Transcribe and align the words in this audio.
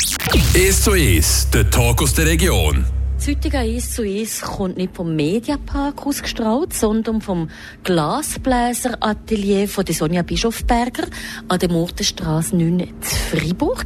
1 0.00 0.82
zu 0.82 0.92
1, 0.92 1.50
der 1.50 1.68
Talk 1.68 2.00
aus 2.00 2.14
der 2.14 2.24
Region. 2.24 2.86
Das 3.18 3.28
heutige 3.28 3.58
1 3.58 3.92
zu 3.92 4.02
1 4.02 4.40
kommt 4.40 4.78
nicht 4.78 4.96
vom 4.96 5.14
Mediapark 5.14 6.06
ausgestrahlt, 6.06 6.72
sondern 6.72 7.20
vom 7.20 7.50
Glasbläseratelier 7.84 9.68
von 9.68 9.84
der 9.84 9.94
Sonja 9.94 10.22
Bischofberger 10.22 11.02
an 11.48 11.58
der 11.58 11.70
Murtenstraße 11.70 12.56
9 12.56 12.80
in 12.80 12.94
Freiburg. 13.02 13.84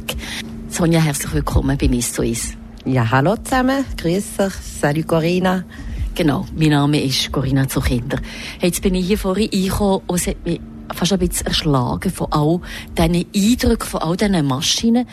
Sonja, 0.69 1.01
herzlich 1.01 1.33
willkommen 1.33 1.77
bei 1.77 1.89
1 1.89 2.13
zu 2.13 2.21
1. 2.21 2.53
Ja, 2.85 3.11
hallo 3.11 3.35
zusammen. 3.35 3.83
Grüß 3.97 4.39
euch. 4.39 4.53
Salut 4.79 5.07
Corinna. 5.07 5.65
Genau, 6.13 6.45
mein 6.55 6.69
Name 6.69 7.03
ist 7.03 7.29
Corinna 7.29 7.67
Zuchinder. 7.67 8.19
Jetzt 8.61 8.81
bin 8.81 8.95
ich 8.95 9.07
hier 9.07 9.17
vorhin 9.17 9.49
eingekommen 9.51 9.99
und 10.07 10.15
es 10.15 10.27
hat 10.27 10.45
mich 10.45 10.61
fast 10.93 11.11
ein 11.11 11.19
bisschen 11.19 11.47
erschlagen 11.47 12.09
von 12.09 12.31
all 12.31 12.61
diesen 12.97 13.25
Eindrücken, 13.35 13.89
von 13.89 14.01
all 14.01 14.15
diesen 14.15 14.45
Maschinen, 14.45 15.05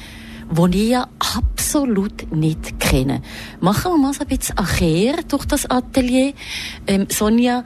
die 0.52 0.84
ich 0.84 0.90
ja 0.90 1.06
absolut 1.36 2.30
nicht 2.32 2.78
kenne. 2.78 3.22
Machen 3.60 3.92
wir 3.92 3.98
mal 3.98 4.12
so 4.12 4.20
ein 4.20 4.28
bisschen 4.28 4.58
Acher 4.58 5.22
durch 5.28 5.46
das 5.46 5.70
Atelier. 5.70 6.34
Ähm, 6.86 7.06
Sonja, 7.08 7.64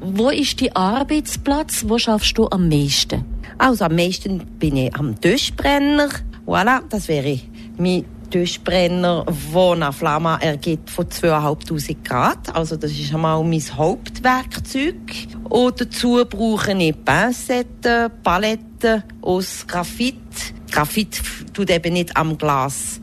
wo 0.00 0.30
ist 0.30 0.60
dein 0.60 0.74
Arbeitsplatz? 0.74 1.84
Wo 1.86 1.98
schaffst 1.98 2.36
du 2.36 2.48
am 2.48 2.68
meisten? 2.68 3.24
Also 3.58 3.84
am 3.84 3.94
meisten 3.94 4.38
bin 4.58 4.76
ich 4.76 4.94
am 4.96 5.20
Tischbrenner. 5.20 6.08
Voilà, 6.46 6.82
das 6.88 7.08
wäre 7.08 7.40
mein 7.78 8.04
Tischbrenner, 8.30 9.24
der 9.24 9.72
eine 9.72 9.92
Flamme 9.92 10.38
ergibt 10.40 10.90
von 10.90 11.06
2'500 11.06 11.96
Grad. 12.04 12.54
Also 12.54 12.76
das 12.76 12.90
ist 12.90 13.14
einmal 13.14 13.42
mein 13.44 13.62
Hauptwerkzeug. 13.76 15.28
Und 15.48 15.80
dazu 15.80 16.24
brauche 16.28 16.72
ich 16.72 17.04
Pinzetten, 17.04 18.10
Paletten 18.22 19.04
aus 19.22 19.66
Graphit. 19.66 20.55
Graphit 20.70 21.22
tut 21.52 21.70
eben 21.70 21.92
nicht 21.92 22.16
am 22.16 22.36
Glas 22.36 23.00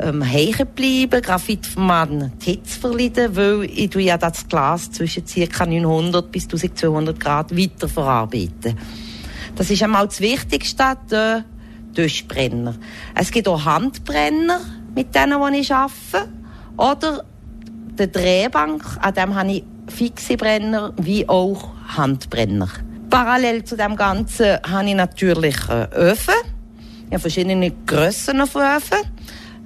ähm, 0.00 0.22
hängen 0.22 0.66
bleiben. 0.74 1.22
Graphit 1.22 1.68
die 1.76 2.50
Hitze 2.50 2.80
verleiden, 2.80 3.36
weil 3.36 3.64
ich 3.64 3.94
ja 3.94 4.18
das 4.18 4.46
Glas 4.48 4.90
zwischen 4.90 5.24
ca. 5.24 5.66
900 5.66 6.30
bis 6.30 6.44
1200 6.44 7.18
Grad 7.18 7.56
weiter 7.56 7.88
verarbeiten. 7.88 8.78
Das 9.56 9.70
ist 9.70 9.82
einmal 9.82 10.06
das 10.06 10.20
Wichtigste, 10.20 10.96
der 11.10 11.44
Tischbrenner. 11.94 12.74
Es 13.14 13.30
gibt 13.30 13.46
auch 13.46 13.64
Handbrenner, 13.64 14.60
mit 14.94 15.14
denen 15.14 15.54
ich 15.54 15.72
arbeite. 15.72 16.28
Oder 16.76 17.24
der 17.96 18.08
Drehbank, 18.08 18.82
an 19.00 19.14
dem 19.14 19.34
habe 19.34 19.52
ich 19.52 19.64
fixe 19.86 20.36
Brenner 20.36 20.92
wie 20.96 21.28
auch 21.28 21.70
Handbrenner. 21.96 22.68
Parallel 23.10 23.62
zu 23.62 23.76
dem 23.76 23.94
Ganzen 23.94 24.58
habe 24.68 24.88
ich 24.88 24.94
natürlich 24.94 25.56
Öfen. 25.68 26.34
Habe 27.14 27.20
verschiedene 27.20 27.70
Grössen 27.86 28.44
von 28.44 28.62
Öfen. 28.62 28.98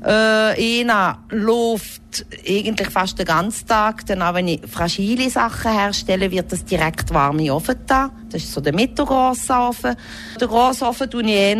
Äh, 0.04 0.80
einer 0.82 1.18
läuft 1.30 2.26
eigentlich 2.46 2.90
fast 2.90 3.18
den 3.18 3.24
ganzen 3.24 3.66
Tag. 3.66 4.04
Dann 4.04 4.20
auch 4.20 4.34
wenn 4.34 4.48
ich 4.48 4.60
fragile 4.66 5.30
Sachen 5.30 5.72
herstelle, 5.72 6.30
wird 6.30 6.52
das 6.52 6.66
direkt 6.66 7.12
warme 7.12 7.50
Ofen 7.52 7.76
da. 7.86 8.10
Das 8.30 8.42
ist 8.42 8.52
so 8.52 8.60
der 8.60 8.74
mittelgrosse 8.74 9.54
Ofen. 9.54 9.96
Der 10.38 10.46
grosse 10.46 10.84
Ofen 10.84 11.10
tue 11.10 11.22
ich 11.22 11.28
eher 11.28 11.56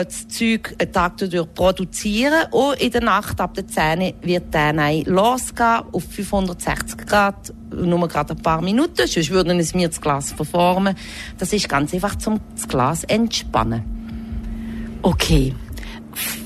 äh, 0.00 0.04
das 0.04 0.28
Zeug 0.28 0.76
einen 0.78 0.92
Tag 0.92 1.18
durch 1.18 1.54
produzieren. 1.54 2.46
Und 2.52 2.80
in 2.80 2.92
der 2.92 3.02
Nacht 3.02 3.40
ab 3.40 3.54
der 3.54 3.66
10 3.66 4.14
wird 4.22 4.54
dann 4.54 5.02
losgehen 5.06 5.82
auf 5.90 6.04
560 6.04 7.04
Grad. 7.04 7.52
Nur 7.74 8.06
gerade 8.06 8.34
ein 8.34 8.42
paar 8.42 8.62
Minuten. 8.62 9.08
Sonst 9.08 9.30
würden 9.30 9.58
es 9.58 9.74
mir 9.74 9.88
das 9.88 10.00
Glas 10.00 10.30
verformen. 10.30 10.94
Das 11.36 11.52
ist 11.52 11.68
ganz 11.68 11.92
einfach 11.92 12.16
zum 12.16 12.38
das 12.54 12.68
Glas 12.68 13.02
entspannen. 13.04 14.01
Okay 15.02 15.54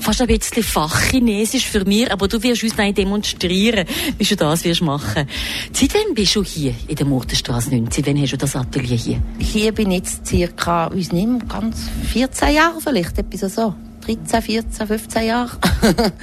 fast 0.07 0.21
ein 0.21 0.27
bisschen 0.27 0.63
Fachchinesisch 0.63 1.67
für 1.67 1.83
mich, 1.83 2.09
aber 2.09 2.29
du 2.29 2.41
wirst 2.41 2.63
uns 2.63 2.77
nicht 2.77 2.97
demonstrieren, 2.97 3.85
wie 4.17 4.23
du 4.23 4.35
das 4.37 4.63
wirst 4.63 4.81
machen. 4.81 5.27
Seit 5.73 5.93
wann 5.93 6.13
bist 6.13 6.33
du 6.35 6.43
hier 6.43 6.73
in 6.87 6.95
der 6.95 7.05
Murtenstraße 7.05 7.71
19? 7.71 8.05
Wann 8.05 8.21
hast 8.21 8.31
du 8.31 8.37
das 8.37 8.55
Atelier 8.55 8.95
hier? 8.95 9.21
Hier 9.37 9.73
bin 9.73 9.91
ich 9.91 9.97
jetzt 9.97 10.25
circa, 10.25 10.89
wie 10.93 10.99
nicht 11.13 11.49
ganz 11.49 11.89
14 12.13 12.55
Jahre 12.55 12.79
vielleicht, 12.79 13.17
etwas 13.17 13.55
so. 13.55 13.75
13, 14.05 14.41
14, 14.41 14.87
15 14.87 15.25
Jahre. 15.25 15.57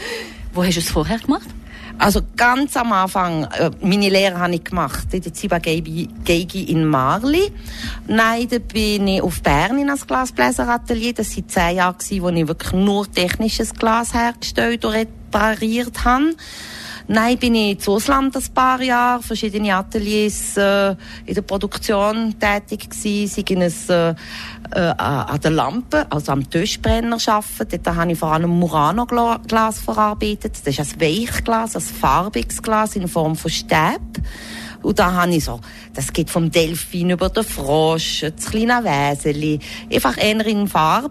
Wo 0.55 0.65
hast 0.65 0.77
du 0.77 0.81
es 0.81 0.89
vorher 0.89 1.19
gemacht? 1.19 1.49
Also 1.99 2.21
ganz 2.37 2.77
am 2.77 2.93
Anfang, 2.93 3.44
äh, 3.44 3.71
meine 3.81 4.09
Lehre 4.09 4.38
habe 4.38 4.55
ich 4.55 4.65
gemacht 4.65 5.06
in 5.12 5.22
der 5.22 5.32
Ziba 5.32 5.59
Geigi 5.59 6.65
in 6.65 6.84
Marli. 6.84 7.53
Nein, 8.06 8.49
da 8.50 8.59
bin 8.59 9.06
ich 9.06 9.22
auf 9.22 9.41
Bern 9.43 9.78
in 9.78 9.87
das 9.87 10.06
Glasbläseratelier. 10.06 11.15
Das 11.15 11.37
waren 11.37 11.49
zehn 11.49 11.77
Jahre, 11.77 11.97
wo 12.21 12.28
ich 12.28 12.49
wirklich 12.49 12.72
nur 12.72 13.10
technisches 13.10 13.75
Glas 13.75 14.12
hergestellt 14.12 14.84
und 14.84 14.93
repariert 14.93 16.04
habe. 16.04 16.34
Nein, 17.06 17.38
bin 17.38 17.54
ich 17.54 17.81
zu 17.81 17.92
Ausland 17.92 18.34
ein 18.34 18.42
paar 18.54 18.81
Jahre, 18.81 19.22
verschiedene 19.22 19.75
Ateliers 19.75 20.56
äh, 20.56 20.97
in 21.26 21.34
der 21.34 21.42
Produktion 21.42 22.34
tätig 22.38 22.88
gewesen, 22.88 23.44
sei 23.47 23.65
es 23.66 23.91
äh, 23.91 24.15
äh, 24.70 24.81
an 24.81 25.38
der 25.38 25.50
Lampe, 25.50 26.06
also 26.10 26.32
am 26.32 26.48
Tischbrenner 26.48 27.19
arbeiten. 27.26 27.82
Dort 27.82 27.97
habe 27.97 28.12
ich 28.12 28.19
vor 28.19 28.32
allem 28.32 28.59
Murano-Glas 28.59 29.81
verarbeitet. 29.81 30.56
Das 30.65 30.78
ist 30.78 30.94
ein 30.94 31.00
Weichglas, 31.00 31.76
ein 31.76 31.82
farbiges 31.82 32.62
Glas 32.62 32.97
in 32.97 33.06
Form 33.06 33.36
von 33.36 33.50
Stäb. 33.50 34.00
Und 34.84 34.99
da 34.99 35.12
habe 35.12 35.34
ich 35.34 35.45
so, 35.45 35.61
das 35.95 36.12
geht 36.12 36.31
vom 36.31 36.50
Delfin 36.50 37.11
über 37.11 37.31
den 37.31 37.43
Frosch, 37.43 38.21
das 38.21 38.50
kleine 38.50 38.84
Wäseli, 38.84 39.59
einfach 39.93 40.17
eher 40.19 40.47
in 40.47 40.69
Farbe. 40.69 41.11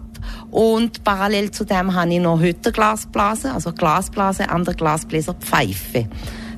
Und 0.50 1.02
parallel 1.02 1.50
zu 1.50 1.64
dem 1.64 1.92
habe 1.94 2.14
ich 2.14 2.20
noch 2.20 2.40
Hütterglasblasen, 2.40 3.50
also 3.50 3.72
Glasblase 3.72 4.48
an 4.48 4.64
der 4.64 4.74
Glasbläserpfeife. 4.74 6.08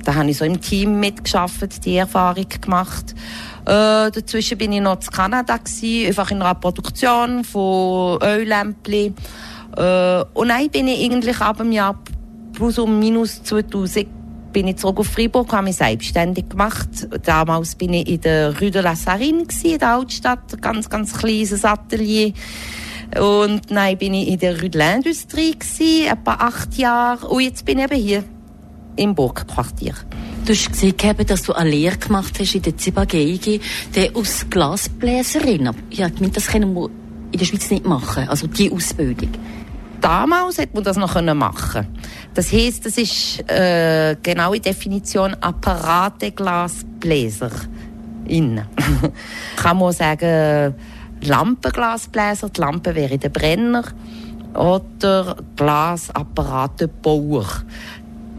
Da 0.04 0.14
habe 0.14 0.30
ich 0.30 0.36
so 0.36 0.44
im 0.44 0.60
Team 0.60 1.00
mitgeschafft, 1.00 1.84
die 1.84 1.96
Erfahrung 1.96 2.46
gemacht. 2.60 3.14
Äh, 3.62 4.12
dazwischen 4.12 4.58
bin 4.58 4.72
ich 4.72 4.80
noch 4.80 5.00
in 5.00 5.10
Kanada 5.10 5.56
gewesen, 5.56 6.06
einfach 6.06 6.30
in 6.30 6.42
einer 6.42 6.54
Produktion 6.54 7.42
von 7.42 8.22
Öllämpchen. 8.22 9.16
Äh, 9.76 10.24
und 10.34 10.48
dann 10.48 10.68
bin 10.70 10.86
ich 10.86 11.04
eigentlich 11.04 11.40
ab 11.40 11.56
dem 11.56 11.72
Jahr 11.72 11.98
plus 12.52 12.78
um 12.78 12.98
minus 12.98 13.42
2000 13.42 14.06
bin 14.56 14.68
ich 14.68 14.76
zurück 14.78 15.00
auf 15.00 15.08
Freiburg, 15.08 15.52
habe 15.52 15.64
mich 15.64 15.76
selbstständig 15.76 16.48
gemacht. 16.48 16.88
Damals 17.24 17.74
bin 17.74 17.92
ich 17.92 18.08
in 18.08 18.22
der 18.22 18.58
Rue 18.58 18.70
de 18.70 18.80
la 18.80 18.96
Sarine 18.96 19.44
in 19.62 19.78
der 19.78 19.96
Altstadt, 19.96 20.62
ganz, 20.62 20.88
ganz 20.88 21.12
kleines 21.12 21.62
Atelier. 21.62 22.32
Und 23.20 23.70
dann 23.70 23.98
bin 23.98 24.14
ich 24.14 24.28
in 24.28 24.38
der 24.38 24.58
Rue 24.58 24.70
de 24.70 24.80
l'Industrie 24.80 26.06
etwa 26.10 26.36
acht 26.36 26.74
Jahre. 26.78 27.28
Und 27.28 27.42
jetzt 27.42 27.66
bin 27.66 27.80
ich 27.80 27.84
eben 27.84 28.02
hier 28.02 28.24
im 28.96 29.14
Burgquartier. 29.14 29.92
Du 30.46 30.54
hast 30.54 30.72
gesehen, 30.72 30.94
dass 31.26 31.42
du 31.42 31.52
eine 31.52 31.68
Lehre 31.68 31.98
gemacht 31.98 32.38
hast 32.40 32.54
in 32.54 32.62
der 32.62 32.78
Zibageigi, 32.78 33.60
der 33.94 34.16
aus 34.16 34.46
Glasbläserin. 34.48 35.70
Ja, 35.90 36.08
das 36.08 36.46
können 36.46 36.74
wir 36.74 36.88
in 37.30 37.38
der 37.38 37.44
Schweiz 37.44 37.70
nicht 37.70 37.84
machen, 37.84 38.26
also 38.26 38.46
die 38.46 38.72
Ausbildung. 38.72 39.32
Damals 40.00 40.56
hätte 40.56 40.76
man 40.76 40.84
das 40.84 40.96
noch 40.96 41.20
machen 41.34 41.88
Das 42.36 42.52
heisst, 42.52 42.84
das 42.84 42.98
ist 42.98 43.40
äh, 43.50 44.14
genaue 44.22 44.60
Definition 44.60 45.34
Apparatglasbläser. 45.40 47.50
Innen. 48.28 48.66
Kann 49.56 49.78
man 49.78 49.94
sagen, 49.94 50.74
Lampenglasbläser, 51.22 52.50
die 52.50 52.60
Lampe 52.60 52.94
wäre 52.94 53.16
der 53.16 53.30
Brenner 53.30 53.84
oder 54.52 55.34
Glasapparatebauer. 55.56 57.46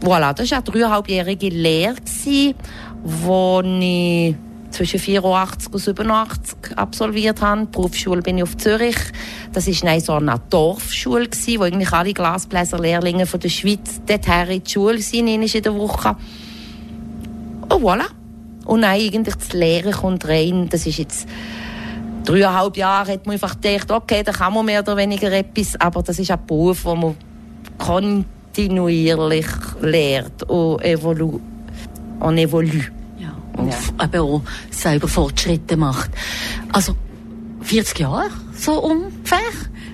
Voilà, 0.00 0.32
das 0.32 0.48
war 0.52 0.58
eine 0.58 0.64
dreieinhalbjährige 0.64 1.48
Lehre, 1.48 1.96
die 2.24 2.50
ich 2.50 2.54
zwischen 4.70 5.00
84 5.00 5.72
und 5.72 5.78
87 5.78 6.56
absolviert 6.76 7.40
habe. 7.40 7.62
Die 7.62 7.66
Berufsschule 7.66 8.22
bin 8.22 8.38
ich 8.38 8.42
auf 8.42 8.56
Zürich. 8.56 8.96
Das 9.52 9.66
war 9.66 10.00
so 10.00 10.12
eine 10.14 10.40
Dorfschule, 10.50 11.28
wo 11.28 11.62
eigentlich 11.62 11.92
alle 11.92 12.12
Glasbläserlehrlinge 12.12 13.26
von 13.26 13.40
der 13.40 13.48
Schweiz 13.48 14.00
dorthin 14.06 14.48
in 14.48 14.62
die 14.62 14.70
Schule 14.70 14.98
sind, 14.98 15.28
in 15.28 15.62
der 15.62 15.74
Woche. 15.74 16.16
Und 17.68 17.82
voilà. 17.82 18.06
Und 18.66 18.82
dann 18.82 18.90
eigentlich 18.90 19.34
das 19.34 19.52
Lehren 19.52 19.92
kommt 19.92 20.28
rein. 20.28 20.68
Das 20.68 20.86
ist 20.86 20.98
jetzt 20.98 21.26
dreieinhalb 22.28 22.76
Jahre 22.76 23.12
hat 23.12 23.26
man 23.26 23.34
einfach 23.34 23.58
gedacht, 23.58 23.90
okay, 23.90 24.22
da 24.22 24.32
kann 24.32 24.52
man 24.52 24.66
mehr 24.66 24.80
oder 24.80 24.96
weniger 24.96 25.32
etwas, 25.32 25.80
aber 25.80 26.02
das 26.02 26.18
ist 26.18 26.30
ein 26.30 26.38
Beruf, 26.46 26.84
wo 26.84 26.94
man 26.94 27.16
kontinuierlich 27.78 29.46
lernt 29.80 30.42
und 30.44 30.84
evolu 30.84 31.40
und 32.20 32.38
evolue. 32.38 32.97
Und 33.58 33.68
ja. 33.68 34.04
eben 34.04 34.20
auch 34.20 34.42
selber 34.70 35.08
Fortschritte 35.08 35.76
macht. 35.76 36.10
Also 36.72 36.94
40 37.62 37.98
Jahre, 37.98 38.30
so 38.56 38.82
ungefähr, 38.82 39.38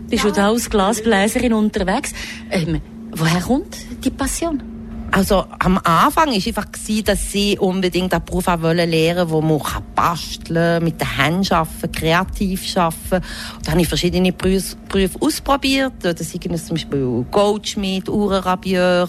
bist 0.09 0.25
ja. 0.25 0.31
du 0.31 0.37
da 0.37 0.49
als 0.49 0.71
Glasbläserin 0.71 1.53
unterwegs. 1.53 2.13
Ähm, 2.51 2.81
woher 3.11 3.41
kommt 3.41 3.77
die 4.05 4.11
Passion? 4.11 4.63
Also 5.15 5.45
am 5.61 5.79
Anfang 5.85 6.27
war 6.27 6.35
einfach, 6.35 6.73
gewesen, 6.73 7.05
dass 7.05 7.31
sie 7.31 7.57
unbedingt 7.57 8.13
einen 8.13 8.25
Beruf 8.25 8.47
wollen 8.49 8.91
lernen 8.91 9.31
wo 9.31 9.41
man 9.41 9.63
kann 9.63 9.85
basteln 9.95 10.83
mit 10.83 11.01
den 11.01 11.17
Händen 11.17 11.55
arbeiten, 11.55 11.93
kreativ 11.93 12.77
arbeiten. 12.77 13.25
Da 13.63 13.71
habe 13.71 13.83
ich 13.83 13.87
verschiedene 13.87 14.33
Berufe, 14.33 14.75
Berufe 14.89 15.23
ausprobiert. 15.23 15.93
Das 16.01 16.19
sind 16.19 16.43
zum 16.43 16.75
Beispiel 16.75 17.25
Goldschmied, 17.31 18.09
Uhrenrabieur, 18.09 19.07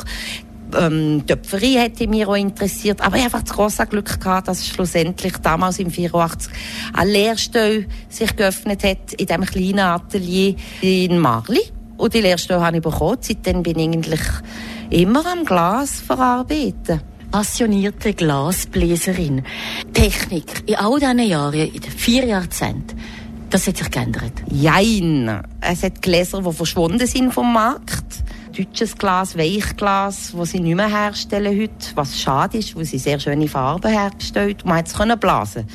ähm, 0.77 1.23
Töpferei 1.25 1.79
hätte 1.79 2.07
mich 2.07 2.25
auch 2.25 2.35
interessiert. 2.35 3.01
Aber 3.01 3.17
ich 3.17 3.23
habe 3.23 3.33
einfach 3.35 3.43
das 3.43 3.55
große 3.55 3.85
Glück 3.87 4.19
gehabt, 4.19 4.47
dass 4.47 4.67
schlussendlich 4.67 5.37
damals 5.37 5.79
im 5.79 5.91
84 5.91 6.51
eine 6.93 7.11
Lehrstelle 7.11 7.85
sich 8.09 8.35
geöffnet 8.35 8.83
hat 8.83 9.13
in 9.13 9.25
diesem 9.25 9.45
kleinen 9.45 9.79
Atelier 9.79 10.55
in 10.81 11.19
Marli. 11.19 11.61
Und 11.97 12.13
die 12.13 12.21
Lehrstelle 12.21 12.61
habe 12.61 12.77
ich 12.77 12.83
bekommen. 12.83 13.17
Seitdem 13.21 13.63
bin 13.63 13.79
ich 13.79 13.87
eigentlich 13.87 14.21
immer 14.89 15.25
am 15.25 15.45
Glas 15.45 16.01
verarbeiten. 16.01 17.01
Passionierte 17.31 18.13
Glasbläserin. 18.13 19.43
Technik 19.93 20.63
in 20.67 20.75
all 20.75 20.99
diesen 20.99 21.19
Jahren, 21.19 21.67
in 21.67 21.81
den 21.81 21.91
vier 21.91 22.25
Jahrzehnten, 22.25 22.97
das 23.49 23.67
hat 23.67 23.77
sich 23.77 23.91
geändert? 23.91 24.33
Jein. 24.51 25.41
Es 25.61 25.83
hat 25.83 26.01
Gläser, 26.01 26.41
die 26.41 26.51
verschwunden 26.51 27.05
sind 27.07 27.33
vom 27.33 27.53
Markt. 27.53 28.24
Deutsches 28.57 28.97
Glas, 28.97 29.37
Weichglas, 29.37 30.33
das 30.37 30.51
sie 30.51 30.61
nicht 30.61 30.75
mehr 30.75 30.87
herstellen 30.87 31.59
heute, 31.59 31.73
was 31.95 32.17
schade 32.17 32.59
ist, 32.59 32.73
weil 32.75 32.85
sie 32.85 32.99
sehr 32.99 33.19
schöne 33.19 33.49
Farben 33.49 33.91
hergestellt. 33.91 34.63
Man 34.63 34.77
hat 34.77 34.87
es 34.87 35.19
blasen 35.19 35.67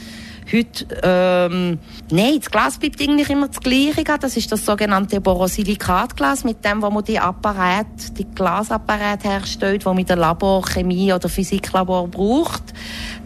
Heute, 0.50 0.86
ähm, 1.02 1.78
nein, 2.10 2.38
das 2.38 2.50
Glas 2.50 2.78
bleibt 2.78 3.00
eigentlich 3.00 3.28
immer 3.28 3.48
das 3.48 3.60
Gleiche. 3.60 4.02
Das 4.02 4.36
ist 4.36 4.50
das 4.50 4.64
sogenannte 4.64 5.20
Borosilikatglas, 5.20 6.42
mit 6.44 6.64
dem, 6.64 6.80
wo 6.80 6.90
man 6.90 7.04
die 7.04 7.18
Apparat, 7.18 8.18
die 8.18 8.24
Glasapparat 8.24 9.24
herstellt, 9.24 9.84
wo 9.84 9.92
man 9.92 10.06
der 10.06 10.16
Labor, 10.16 10.62
Chemie 10.62 11.12
oder 11.12 11.28
Physiklabor 11.28 12.08
braucht. 12.08 12.72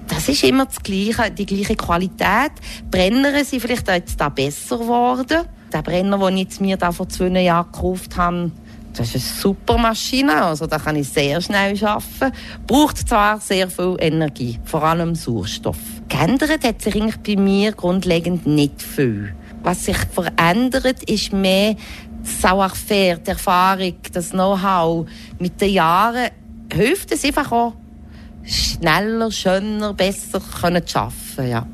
Das 0.09 0.29
ist 0.29 0.43
immer 0.43 0.67
das 0.67 0.83
Gleiche, 0.83 1.31
die 1.31 1.47
gleiche 1.47 1.77
Qualität. 1.77 2.53
Brenner 2.91 3.45
sind 3.45 3.61
vielleicht 3.61 3.89
jetzt 3.89 4.21
da 4.21 4.29
besser 4.29 4.79
geworden. 4.79 5.47
Der 5.73 5.83
Brenner, 5.83 6.19
den 6.19 6.39
ich 6.39 6.61
mir 6.61 6.77
da 6.77 6.93
vor 6.93 7.09
zwei 7.09 7.29
Jahren 7.29 7.73
gekauft 7.73 8.17
habe, 8.17 8.51
das 8.97 9.15
ist 9.15 9.31
eine 9.31 9.41
super 9.41 9.79
Maschine, 9.79 10.45
also 10.45 10.67
da 10.67 10.79
kann 10.79 10.97
ich 10.97 11.09
sehr 11.09 11.41
schnell 11.41 11.77
arbeiten. 11.85 12.37
Braucht 12.67 13.09
zwar 13.09 13.41
sehr 13.41 13.69
viel 13.69 13.97
Energie, 13.99 14.61
vor 14.65 14.85
allem 14.85 15.15
Sauerstoff. 15.15 15.79
Geändert 16.09 16.65
hat 16.65 16.81
sich 16.81 16.95
eigentlich 16.95 17.17
bei 17.19 17.41
mir 17.41 17.73
grundlegend 17.73 18.47
nicht 18.47 18.81
viel. 18.81 19.35
Was 19.63 19.87
sich 19.87 19.97
verändert, 19.97 21.03
ist 21.05 21.33
mehr 21.33 21.75
das 22.23 22.41
Savoir-faire, 22.41 23.19
die 23.19 23.31
Erfahrung, 23.31 23.95
das 24.13 24.31
Know-how. 24.31 25.07
Mit 25.39 25.61
den 25.61 25.73
Jahren 25.73 26.31
hilft 26.73 27.13
es 27.13 27.25
einfach 27.25 27.51
auch, 27.51 27.75
schneller, 28.45 29.31
schöner, 29.31 29.93
besser 29.93 30.41
zu 30.41 30.99
arbeiten. 30.99 31.51
Ja. 31.51 31.67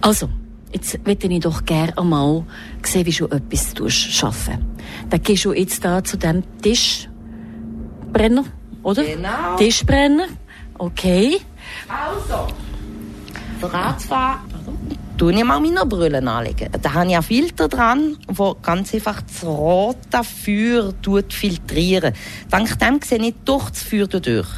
Also, 0.00 0.28
jetzt 0.72 1.06
möchte 1.06 1.28
ich 1.28 1.40
doch 1.40 1.64
gerne 1.64 1.96
einmal 1.96 2.44
sehen, 2.82 3.06
wie 3.06 3.12
du 3.12 3.26
etwas 3.26 4.22
arbeiten 4.22 4.69
Dann 5.08 5.22
gehst 5.22 5.44
du 5.44 5.52
jetzt 5.52 5.84
da 5.84 6.02
zu 6.02 6.16
dem 6.16 6.42
Tischbrenner, 6.62 8.44
oder? 8.82 9.04
Genau. 9.04 9.56
Tischbrenner, 9.56 10.26
okay. 10.78 11.40
Also, 11.88 12.48
Radfahren 13.66 14.40
tue 15.20 15.34
ich 15.34 15.44
mal 15.44 15.60
meine 15.60 15.84
Brille 15.84 16.26
anlegen. 16.26 16.70
Da 16.80 16.94
habe 16.94 17.08
ich 17.10 17.14
einen 17.14 17.22
Filter 17.22 17.68
dran, 17.68 18.16
der 18.26 18.56
ganz 18.62 18.94
einfach 18.94 19.20
das 19.20 19.44
rote 19.44 20.24
Feuer 20.24 20.94
filtrieren 21.28 22.14
Dank 22.50 22.78
dem 22.78 23.04
sehe 23.04 23.18
ich 23.18 23.34
durch 23.44 23.68
das 23.68 23.82
Feuer 23.82 24.06
durch. 24.06 24.48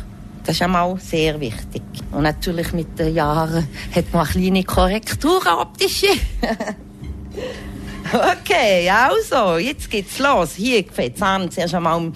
Das 0.45 0.55
ist 0.55 0.63
einmal 0.63 0.97
sehr 0.99 1.41
wichtig. 1.41 1.83
Und 2.13 2.23
natürlich 2.23 2.73
mit 2.73 2.97
den 2.97 3.15
Jahren 3.15 3.67
hat 3.95 4.13
man 4.13 4.27
eine 4.27 4.33
kleine 4.33 4.65
Korrektur 4.65 5.41
optische. 5.59 6.07
okay, 8.13 8.89
also, 8.91 9.57
jetzt 9.59 9.91
geht's 9.91 10.19
los. 10.19 10.55
Hier 10.55 10.85
es 10.97 11.23
an. 11.23 11.51
Zuerst 11.51 11.75
einmal 11.75 12.13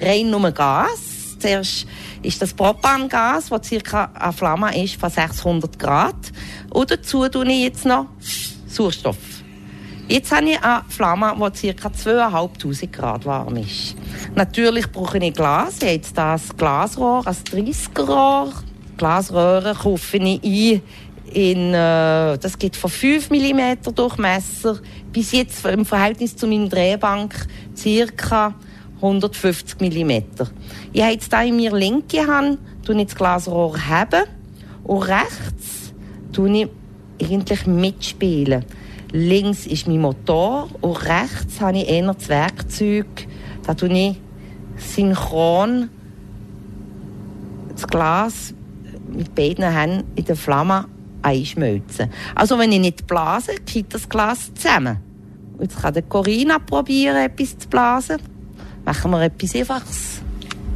rein 0.00 0.30
nur 0.30 0.50
Gas. 0.50 1.38
Zuerst 1.38 1.86
ist 2.22 2.42
das 2.42 2.52
Propangas, 2.52 3.48
das 3.48 3.70
ca. 3.82 4.10
eine 4.14 4.32
Flamme 4.32 4.82
ist 4.82 4.96
von 4.96 5.10
600 5.10 5.78
Grad. 5.78 6.14
Und 6.70 6.90
dazu 6.90 7.28
tue 7.28 7.50
ich 7.50 7.64
jetzt 7.64 7.86
noch 7.86 8.06
Sauerstoff. 8.66 9.16
Jetzt 10.06 10.32
habe 10.32 10.50
ich 10.50 10.62
eine 10.62 10.82
Flamme, 10.88 11.34
die 11.62 11.72
ca. 11.72 11.92
2500 11.92 12.92
Grad 12.92 13.24
warm 13.24 13.56
ist. 13.56 13.96
Natürlich 14.34 14.90
brauche 14.90 15.18
ich 15.18 15.32
Glas. 15.32 15.76
Ich 15.76 15.82
habe 15.82 15.92
jetzt 15.92 16.18
das 16.18 16.56
Glasrohr, 16.56 17.26
ein 17.26 17.34
30er-Rohr. 17.34 18.52
Glasröhre 18.96 19.74
kaufe 19.74 20.18
ich 20.18 20.42
ein 20.42 20.82
in, 21.32 21.74
äh, 21.74 22.38
das 22.38 22.58
geht 22.58 22.76
von 22.76 22.90
5 22.90 23.30
mm 23.30 23.94
Durchmesser 23.94 24.78
bis 25.12 25.32
jetzt 25.32 25.64
im 25.66 25.84
Verhältnis 25.84 26.36
zu 26.36 26.46
meiner 26.46 26.68
Drehbank 26.68 27.34
ca. 28.16 28.54
150 28.96 29.80
mm. 29.80 30.10
Ich 30.92 31.02
habe 31.02 31.12
jetzt 31.12 31.34
hier 31.34 31.44
in 31.46 31.56
meiner 31.56 31.76
linken 31.76 32.26
Hand 32.26 32.58
das 32.86 33.14
Glasrohr 33.14 33.78
haben 33.88 34.24
und 34.84 35.02
rechts 35.02 35.94
tue 36.32 36.50
ich 36.50 36.68
eigentlich 37.22 37.66
mitspielen. 37.66 38.64
Links 39.12 39.66
ist 39.66 39.86
mein 39.86 40.00
Motor 40.00 40.68
und 40.80 40.96
rechts 41.04 41.60
habe 41.60 41.78
ich 41.78 41.88
eher 41.88 42.12
das 42.12 42.28
Werkzeug. 42.28 43.06
Da 43.66 43.74
tue 43.74 43.92
ich 43.92 44.16
synchron 44.76 45.88
das 47.72 47.86
Glas 47.86 48.54
mit 49.08 49.34
beiden 49.34 49.64
Händen 49.64 50.04
in 50.14 50.24
der 50.24 50.36
Flamme 50.36 50.86
einschmelzen. 51.22 52.10
Also 52.34 52.58
wenn 52.58 52.72
ich 52.72 52.80
nicht 52.80 53.06
blase, 53.06 53.52
geht 53.66 53.92
das 53.94 54.08
Glas 54.08 54.52
zusammen. 54.54 54.98
Jetzt 55.60 55.80
kann 55.80 55.94
der 55.94 56.02
Corinna 56.02 56.58
probieren, 56.58 57.16
etwas 57.16 57.58
zu 57.58 57.68
blasen. 57.68 58.18
Machen 58.84 59.10
wir 59.10 59.22
etwas 59.22 59.54
Einfaches 59.54 60.22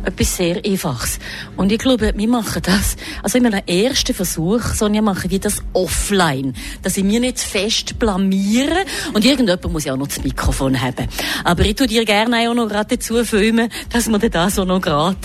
etwas 0.04 0.36
sehr 0.36 0.64
Einfaches. 0.64 1.18
Und 1.56 1.72
ich 1.72 1.78
glaube, 1.78 2.12
wir 2.14 2.28
machen 2.28 2.62
das, 2.62 2.96
also 3.22 3.38
in 3.38 3.44
meinem 3.44 3.62
ersten 3.66 4.14
Versuch, 4.14 4.60
Sonja, 4.60 5.02
machen 5.02 5.30
wir 5.30 5.40
das 5.40 5.62
offline. 5.72 6.54
Dass 6.82 6.96
ich 6.96 7.04
mir 7.04 7.20
nicht 7.20 7.38
fest 7.38 7.98
blamiere. 7.98 8.84
Und 9.12 9.24
irgendjemand 9.24 9.72
muss 9.72 9.84
ja 9.84 9.94
auch 9.94 9.98
noch 9.98 10.08
das 10.08 10.22
Mikrofon 10.22 10.80
haben. 10.80 11.08
Aber 11.42 11.64
ich 11.64 11.74
tue 11.74 11.86
dir 11.86 12.04
gerne 12.04 12.48
auch 12.50 12.54
noch 12.54 12.68
gerade 12.68 12.96
dazu 12.96 13.24
filmen, 13.24 13.68
dass 13.90 14.08
wir 14.08 14.18
das 14.18 14.58
auch 14.58 14.64
noch 14.64 14.80
gerade 14.80 15.16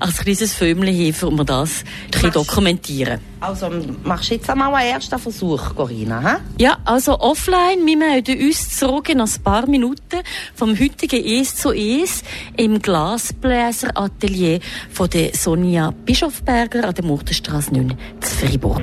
als 0.00 0.18
kleines 0.18 0.52
Filmchen 0.52 1.14
und 1.28 1.38
wir 1.38 1.44
das 1.44 1.84
dokumentieren 2.32 3.20
also 3.40 3.70
machst 4.04 4.30
du 4.30 4.34
jetzt 4.34 4.48
einmal 4.48 4.74
einen 4.74 4.92
ersten 4.92 5.18
Versuch, 5.18 5.74
Corinna? 5.74 6.38
He? 6.56 6.64
Ja, 6.64 6.78
also 6.84 7.18
offline. 7.20 7.84
Wir 7.84 7.96
melden 7.96 8.40
uns 8.40 8.78
zurück 8.78 9.10
in 9.10 9.20
ein 9.20 9.30
paar 9.44 9.66
Minuten 9.68 10.22
vom 10.54 10.78
heutigen 10.78 11.22
«Es 11.24 11.56
zu 11.56 11.72
Es» 11.72 12.22
im 12.56 12.80
Glasbläseratelier 12.80 14.60
von 14.90 15.10
der 15.10 15.34
Sonja 15.34 15.90
Bischofberger 15.90 16.88
an 16.88 16.94
der 16.94 17.04
Murtenstraße 17.04 17.74
9 17.74 17.94
zu 18.20 18.36
Fribourg. 18.36 18.80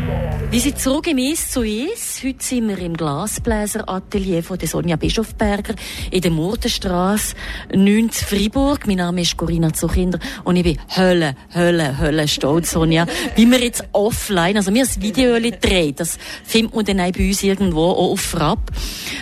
Wir 0.51 0.59
sind 0.59 0.79
zurück 0.79 1.07
im 1.07 1.17
«Es 1.17 1.49
zu 1.49 1.63
Es». 1.63 2.21
Heute 2.23 2.43
sind 2.43 2.67
wir 2.67 2.77
im 2.77 2.95
Glasbläseratelier 2.95 4.43
von 4.43 4.59
der 4.59 4.67
Sonja 4.67 4.97
Bischofberger 4.97 5.73
in 6.11 6.21
der 6.21 6.31
Murtenstraße 6.31 7.35
9 7.73 8.11
zu 8.11 8.25
Fribourg. 8.25 8.85
Mein 8.85 8.97
Name 8.97 9.21
ist 9.21 9.35
Corinna 9.35 9.73
Zuchinder 9.73 10.19
und 10.43 10.57
ich 10.57 10.63
bin 10.63 10.77
Hölle, 10.95 11.35
Hölle, 11.55 11.97
Hölle 11.97 12.27
stolz, 12.27 12.71
Sonja, 12.71 13.07
wie 13.35 13.49
wir 13.49 13.59
jetzt 13.59 13.83
offline 13.93 14.42
allein. 14.43 14.57
Also 14.57 14.73
wir 14.73 14.81
haben 14.81 14.89
ein 14.95 15.01
Video 15.01 15.39
gedreht. 15.39 15.99
Das 15.99 16.17
findet 16.43 16.75
man 16.75 16.85
dann 16.85 16.99
auch 16.99 17.11
bei 17.11 17.27
uns 17.27 17.43
irgendwo 17.43 17.91
auch 17.91 18.11
auf 18.11 18.21
Frapp 18.21 18.71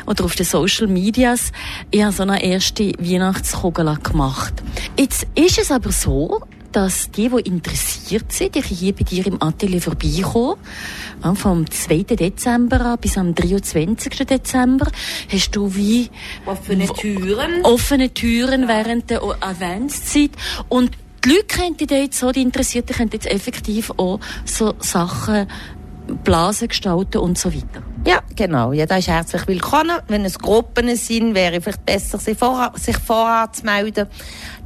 oder 0.06 0.26
auf 0.26 0.36
den 0.36 0.46
Social 0.46 0.88
Medias. 0.88 1.52
Ich 1.92 2.04
habe 2.04 2.12
so 2.12 2.24
eine 2.24 2.44
erste 2.44 2.92
Weihnachtskugel 3.00 3.98
gemacht. 4.02 4.54
Jetzt 4.98 5.28
ist 5.36 5.60
es 5.60 5.72
aber 5.72 5.92
so, 5.92 6.42
dass 6.72 7.12
die, 7.12 7.28
die 7.28 7.50
interessiert 7.50 8.32
sind, 8.32 8.56
die 8.56 8.62
hier 8.62 8.94
bei 8.96 9.04
dir 9.04 9.28
im 9.28 9.42
Atelier 9.44 9.82
vorbeikommen. 9.82 10.56
Vom 11.36 11.70
2. 11.70 12.04
Dezember 12.16 12.82
an 12.82 12.98
bis 13.00 13.18
am 13.18 13.36
23. 13.36 14.26
Dezember 14.26 14.88
hast 15.32 15.56
du 15.56 15.76
wie 15.76 16.10
offene 16.46 16.88
Türen, 16.88 17.64
offene 17.64 18.12
Türen 18.14 18.68
während 18.68 19.10
der 19.10 19.22
Adventszeit 19.22 20.32
und 20.70 20.92
die 21.24 21.30
Leute 21.30 21.46
könnten 21.46 21.88
jetzt 21.90 22.20
so, 22.20 22.32
die 22.32 22.42
Interessierten 22.42 22.96
könnten 22.96 23.16
jetzt 23.16 23.28
effektiv 23.28 23.92
auch 23.98 24.20
so 24.46 24.74
Sachen 24.80 25.48
Blasen 26.24 26.68
gestalten 26.68 27.20
und 27.20 27.38
so 27.38 27.54
weiter. 27.54 27.84
Ja, 28.06 28.22
genau. 28.36 28.74
Jeder 28.74 28.98
ist 28.98 29.08
herzlich 29.08 29.48
willkommen. 29.48 29.98
Wenn 30.08 30.26
es 30.26 30.40
Gruppen 30.40 30.96
sind, 30.96 31.36
wäre 31.36 31.58
es 31.58 31.64
vielleicht 31.64 31.86
besser, 31.86 32.18
sich 32.18 32.38
vorher, 32.38 32.72
sich 32.76 32.98
vorher 32.98 33.52
zu 33.52 33.64
melden. 33.66 34.08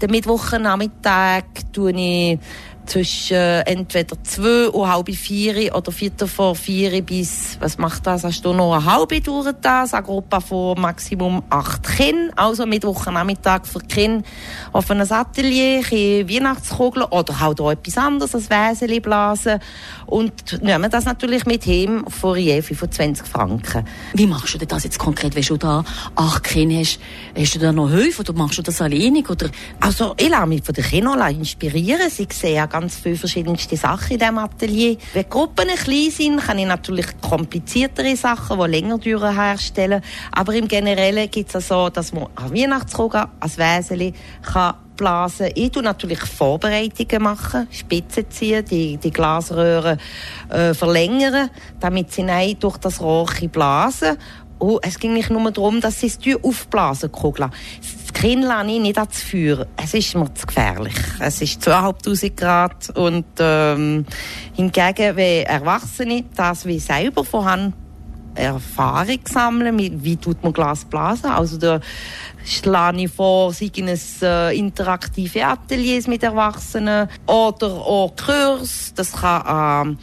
Den 0.01 0.11
Mittwochnachmittag 0.11 1.43
tue 1.73 1.91
ich 1.91 2.39
zwischen 2.85 3.35
äh, 3.35 3.61
entweder 3.61 4.15
zwei 4.23 4.69
und 4.69 4.87
halb 4.87 5.13
vier 5.13 5.75
oder 5.75 5.91
viertel 5.91 6.27
vor 6.27 6.55
vier 6.55 7.01
bis, 7.01 7.57
was 7.59 7.77
macht 7.77 8.05
das, 8.07 8.23
hast 8.23 8.43
du 8.43 8.53
noch 8.53 8.73
eine 8.73 8.85
halbe 8.85 9.21
durch 9.21 9.51
das, 9.61 9.93
eine 9.93 10.03
Gruppe 10.03 10.41
von 10.41 10.79
maximum 10.79 11.43
acht 11.49 11.83
Kindern, 11.83 12.31
also 12.35 12.65
Mittwochnachmittag 12.65 13.65
für 13.65 13.79
Kinder 13.79 14.23
auf 14.71 14.89
einem 14.91 15.07
Atelier, 15.09 15.81
Weihnachtskugeln 15.81 17.05
oder 17.07 17.39
halt 17.39 17.61
auch 17.61 17.71
etwas 17.71 17.97
anderes, 17.97 18.35
als 18.35 18.49
Wäseli 18.49 18.99
blasen 18.99 19.59
und 20.05 20.61
nehmen 20.61 20.89
das 20.89 21.05
natürlich 21.05 21.45
mit 21.45 21.65
heim 21.65 22.05
für 22.07 22.37
je 22.37 22.61
25 22.61 23.27
Franken. 23.27 23.85
Wie 24.13 24.27
machst 24.27 24.53
du 24.53 24.65
das 24.65 24.83
jetzt 24.83 24.99
konkret, 24.99 25.35
wenn 25.35 25.43
du 25.43 25.57
da 25.57 25.83
acht 26.15 26.43
Kinder 26.43 26.79
hast? 26.79 26.99
Hast 27.37 27.55
du 27.55 27.59
da 27.59 27.71
noch 27.71 27.89
Hilfe 27.89 28.21
oder 28.21 28.33
machst 28.33 28.57
du 28.57 28.61
das 28.61 28.81
alleinig? 28.81 29.29
Oder? 29.29 29.49
Also 29.79 30.13
ich 30.17 30.29
lasse 30.29 30.47
mich 30.47 30.63
von 30.63 30.73
den 30.73 30.83
Kindern 30.83 31.35
inspirieren, 31.35 32.09
sie 32.09 32.27
sehen 32.31 32.69
ganz 32.75 32.97
viele 32.97 33.15
verschiedenste 33.15 33.77
Sachen 33.77 34.13
in 34.13 34.19
diesem 34.19 34.37
Atelier. 34.37 34.97
Wenn 35.13 35.23
die 35.23 35.29
Gruppen 35.29 35.67
klein 35.67 36.11
sind, 36.11 36.41
kann 36.41 36.59
ich 36.59 36.67
natürlich 36.67 37.07
kompliziertere 37.21 38.15
Sachen, 38.17 38.59
die 38.59 38.67
länger 38.67 38.97
dauern, 38.97 39.33
herstellen. 39.33 40.01
Aber 40.31 40.53
im 40.53 40.67
Generellen 40.67 41.31
gibt 41.31 41.55
es 41.55 41.69
so, 41.69 41.89
dass 41.89 42.11
man 42.11 42.27
an 42.35 42.53
Weihnachtskugel, 42.53 43.25
als 43.39 43.57
Wäseli, 43.57 44.13
kann 44.41 44.75
blasen. 44.97 45.51
Ich 45.55 45.71
tue 45.71 45.83
natürlich 45.83 46.19
Vorbereitungen 46.19 47.23
machen, 47.23 47.67
Spitzen 47.71 48.29
ziehen, 48.29 48.65
die, 48.65 48.97
die 48.97 49.11
Glasröhren 49.11 49.99
äh, 50.49 50.73
verlängern, 50.73 51.49
damit 51.79 52.11
sie 52.11 52.23
nicht 52.23 52.63
durch 52.63 52.77
das 52.77 53.01
Rohr 53.01 53.29
blasen. 53.51 54.17
Und 54.59 54.79
es 54.83 54.99
ging 54.99 55.13
nicht 55.13 55.29
nur 55.29 55.51
darum, 55.51 55.81
dass 55.81 55.99
sie 55.99 56.07
es 56.07 56.19
aufblasen, 56.41 57.11
Kugel. 57.11 57.49
Kind 58.13 58.45
lasse 58.45 58.71
ich 58.71 58.79
nicht 58.79 58.97
ans 58.97 59.21
Feuer. 59.21 59.67
Es 59.75 59.93
ist 59.93 60.15
mir 60.15 60.33
zu 60.33 60.47
gefährlich. 60.47 60.95
Es 61.19 61.41
ist 61.41 61.61
2500 61.61 62.37
Grad 62.37 62.89
und 62.97 63.25
ähm, 63.39 64.05
hingegen, 64.53 65.17
wenn 65.17 65.45
Erwachsene 65.45 66.23
das 66.33 66.65
wie 66.65 66.79
selber 66.79 67.25
vorhanden 67.25 67.73
Erfahrung 68.35 69.19
sammeln, 69.25 70.03
wie 70.03 70.17
tut 70.17 70.43
man 70.43 70.53
Glas 70.53 70.85
blasen. 70.85 71.29
Also 71.31 71.57
da 71.57 71.79
schlage 72.45 73.03
ich 73.03 73.11
vor, 73.11 73.53
sei 73.53 73.71
es 73.85 74.21
äh, 74.21 74.57
interaktive 74.57 75.45
Ateliers 75.45 76.07
mit 76.07 76.23
Erwachsenen 76.23 77.09
oder 77.25 77.67
auch 77.67 78.13
Kurs, 78.15 78.93
das 78.95 79.11
kann 79.13 79.87
ähm, 79.87 79.97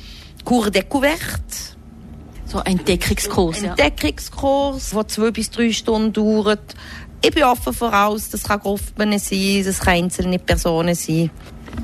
Cours 0.45 0.71
Découverte. 0.71 1.72
So 2.53 2.59
ein 2.59 2.79
Entdeckungskurs, 2.79 3.63
ja. 3.63 3.71
Entdeckungskurs, 3.71 4.91
der 4.91 5.09
zwei 5.09 5.31
bis 5.31 5.49
drei 5.49 5.73
Stunden 5.73 6.13
dauert 6.13 6.75
ich 7.25 7.31
bin 7.31 7.45
offen 7.45 7.73
voraus, 7.73 8.31
das 8.31 8.43
kann 8.43 8.59
Gruppen 8.59 9.17
sein, 9.19 9.63
das 9.65 9.79
kann 9.79 9.95
einzelne 9.95 10.41
Personen 10.41 10.95
sein. 10.95 11.31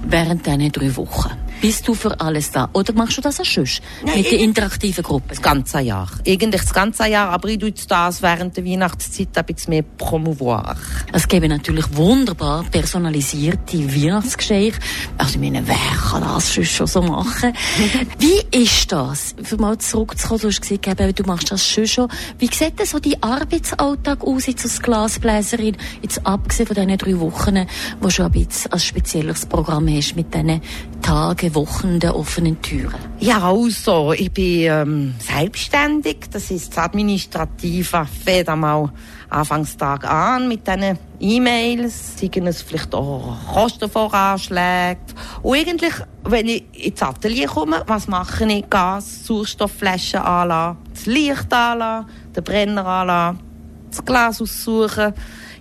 Während 0.09 0.45
diesen 0.45 0.73
drei 0.73 0.97
Wochen. 0.97 1.31
Bist 1.61 1.89
du 1.89 1.95
für 1.95 2.21
alles 2.21 2.51
da? 2.53 2.69
Oder 2.73 2.93
machst 2.93 3.19
du 3.19 3.21
das 3.21 3.41
auch 3.41 3.45
schon 3.45 3.67
mit 4.05 4.31
den 4.31 4.41
interaktiven 4.41 5.03
Gruppen? 5.03 5.29
Das 5.31 5.43
ganze 5.43 5.81
Jahr. 5.81 6.09
Eigentlich 6.27 6.63
das 6.63 6.73
ganze 6.73 7.09
Jahr, 7.09 7.31
aber 7.31 7.49
ich 7.49 7.59
tue 7.59 7.73
das 7.89 8.23
während 8.23 8.57
der 8.57 8.65
Weihnachtszeit 8.65 9.37
ein 9.37 9.45
bisschen 9.45 9.71
mehr 9.71 9.83
promouvoir. 9.83 10.77
Es 11.13 11.27
gäbe 11.27 11.49
natürlich 11.49 11.85
wunderbar 11.97 12.65
personalisierte 12.71 13.79
Weihnachtsgeschenke. 13.95 14.79
Also 15.17 15.35
ich 15.35 15.41
meine, 15.41 15.67
wer 15.67 15.77
kann 16.11 16.23
das 16.23 16.53
schon 16.53 16.87
so 16.87 17.03
machen? 17.03 17.53
Wie 18.19 18.57
ist 18.57 18.93
das? 18.93 19.35
Für 19.43 19.57
mal 19.57 19.79
zurückzukommen, 19.79 20.41
du 20.41 20.49
hast 20.49 20.61
gesagt, 20.61 21.19
du 21.19 21.25
machst 21.25 21.51
das 21.51 21.67
schon 21.67 21.87
schon. 21.87 22.09
Wie 22.39 22.47
sieht 22.47 22.79
denn 22.79 22.87
so 22.87 22.99
dein 22.99 23.21
Arbeitsalltag 23.23 24.23
aus 24.23 24.47
jetzt 24.47 24.65
als 24.65 24.81
Glasbläserin, 24.81 25.77
jetzt 26.03 26.25
abgesehen 26.27 26.67
von 26.67 26.77
diesen 26.77 26.99
drei 26.99 27.19
Wochen, 27.21 27.67
wo 28.01 28.07
du 28.07 28.11
schon 28.11 28.27
ein 28.27 28.33
bisschen 28.33 28.73
ein 28.73 28.79
spezielles 28.79 29.47
Programm 29.47 29.89
hast 29.89 30.17
mit 30.17 30.33
diesen 30.33 30.61
Tagen 31.03 31.48
Tage, 31.49 31.55
Wochen 31.55 32.01
der 32.01 32.17
offenen 32.17 32.61
Türen? 32.63 32.95
Ja, 33.21 33.51
also, 33.51 34.13
ich 34.13 34.31
bin 34.33 34.61
ähm, 34.63 35.15
selbstständig. 35.19 36.29
Das 36.31 36.51
ist 36.51 36.71
das 36.77 36.85
Administrative. 36.85 38.07
Fängt 38.25 38.49
einmal 38.49 38.91
Anfangstag 39.31 40.05
an 40.05 40.49
mit 40.49 40.67
diesen 40.67 40.99
E-Mails, 41.21 42.19
seien 42.19 42.47
es 42.47 42.63
vielleicht 42.63 42.95
auch 42.95 43.37
Kostenvoranschläge. 43.53 45.01
Und 45.43 45.57
eigentlich, 45.57 45.95
wenn 46.25 46.49
ich 46.49 46.65
ins 46.73 47.03
Atelier 47.03 47.49
komme, 47.49 47.83
was 47.87 48.09
mache 48.09 48.45
ich? 48.47 48.69
Gas, 48.71 49.27
Sauerstoffflaschen 49.27 50.21
anlassen, 50.21 50.79
das 50.95 51.07
Licht 51.07 51.53
anlassen, 51.53 52.09
den 52.35 52.45
Brenner 52.45 52.87
anlassen, 52.87 53.41
das 53.91 54.05
Glas 54.05 54.41
aussuchen, 54.41 55.13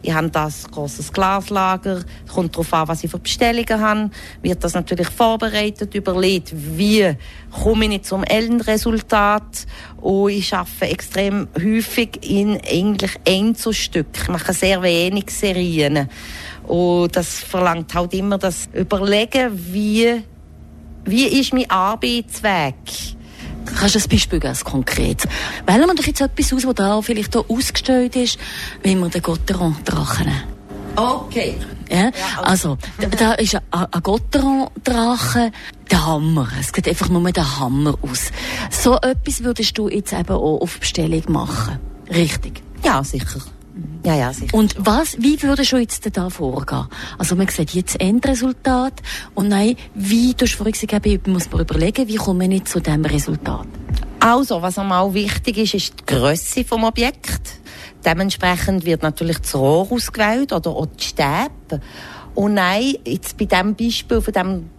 ich 0.02 0.14
habe 0.14 0.30
das 0.30 0.70
großes 0.70 1.12
Glaslager. 1.12 2.02
Kommt 2.34 2.54
darauf 2.54 2.74
an, 2.74 2.88
was 2.88 3.04
ich 3.04 3.12
für 3.12 3.20
Bestellungen 3.20 3.80
habe. 3.80 4.10
Wird 4.42 4.64
das 4.64 4.74
natürlich 4.74 5.10
vorbereitet, 5.10 5.94
überlegt, 5.96 6.54
wie 6.54 7.16
komme 7.52 7.94
ich 7.94 8.04
zum 8.04 8.24
Endresultat. 8.24 9.66
Und 10.02 10.30
ich 10.32 10.54
arbeite 10.54 10.92
extrem 10.92 11.48
häufig 11.56 12.20
in 12.22 12.60
eigentlich 12.62 13.12
Einzelstück. 13.28 14.08
Ich 14.14 14.28
mache 14.28 14.54
sehr 14.54 14.82
wenig 14.82 15.30
Serien. 15.32 16.10
Und 16.64 17.16
das 17.16 17.40
verlangt 17.40 17.94
halt 17.94 18.14
immer 18.14 18.38
das 18.38 18.70
Überlegen, 18.74 19.52
wie, 19.74 20.22
wie 21.06 21.26
ist 21.26 21.54
mein 21.54 21.70
Arbeitsweg? 21.70 23.17
Kannst 23.76 23.96
du 23.96 24.00
ein 24.00 24.10
Beispiel 24.10 24.40
geben, 24.40 24.58
konkret? 24.64 25.24
Wählen 25.66 25.86
wir 25.88 25.96
doch 25.96 26.06
jetzt 26.06 26.22
etwas 26.22 26.54
aus, 26.54 26.64
das 26.64 26.76
da 26.76 27.02
vielleicht 27.02 27.34
hier 27.34 27.46
ausgestellt 27.48 28.16
ist, 28.16 28.38
wie 28.84 28.96
wir 28.96 29.10
den 29.10 29.22
Gotteron-Drachen 29.22 30.32
Okay. 30.96 31.56
Ja, 31.90 32.12
also, 32.42 32.78
da, 33.00 33.08
da 33.08 33.34
ist 33.34 33.56
ein, 33.56 33.62
ein 33.72 34.04
Gotteron-Drache, 34.04 35.52
der 35.92 36.06
Hammer. 36.06 36.48
Es 36.60 36.72
sieht 36.76 36.88
einfach 36.88 37.08
nur 37.08 37.32
der 37.32 37.60
Hammer 37.60 37.98
aus. 38.02 38.32
So 38.72 38.96
etwas 38.96 39.44
würdest 39.44 39.78
du 39.78 39.88
jetzt 39.88 40.12
eben 40.12 40.30
auch 40.30 40.60
auf 40.60 40.80
Bestellung 40.80 41.24
machen. 41.30 41.80
Richtig? 42.10 42.64
Ja, 42.84 43.04
sicher. 43.04 43.42
Ja, 44.06 44.16
ja, 44.16 44.34
sicher. 44.34 44.54
Und 44.56 44.76
was, 44.78 45.18
wie 45.20 45.42
würdest 45.42 45.72
du 45.72 45.78
jetzt 45.78 46.08
da 46.16 46.30
vorgehen? 46.30 46.88
Also 47.18 47.36
man 47.36 47.48
sieht 47.48 47.72
jetzt 47.72 47.96
das 47.96 48.08
Endresultat 48.08 49.02
und 49.36 49.50
nein, 49.50 49.76
wie, 49.94 50.34
du 50.34 50.46
hast 50.46 50.56
vorhin 50.56 50.74
gesagt, 50.74 51.06
ich 51.06 51.26
muss 51.28 51.52
mir 51.52 51.62
überlegen, 51.62 52.08
wie 52.08 52.16
komme 52.16 52.54
ich 52.54 52.66
zu 52.66 52.80
diesem 52.80 53.06
Resultat? 53.06 53.68
Also, 54.20 54.62
was 54.62 54.78
einmal 54.80 55.14
wichtig 55.14 55.58
ist, 55.58 55.74
ist 55.74 55.94
die 56.00 56.06
Größe 56.06 56.64
vom 56.64 56.84
Objekt. 56.84 57.60
Dementsprechend 58.04 58.86
wird 58.86 59.04
natürlich 59.04 59.40
das 59.40 59.56
Rohr 59.56 59.92
ausgewählt 59.92 60.54
oder 60.54 60.72
auch 60.72 60.88
die 60.88 61.04
Stäbe. 61.04 61.82
Und 62.34 62.56
nein, 62.56 62.96
jetzt 63.06 63.38
bei 63.38 63.46
diesem 63.46 63.76
Beispiel 63.76 64.22
von 64.22 64.34
dem 64.34 64.70